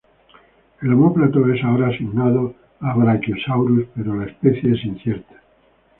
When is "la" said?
4.15-4.25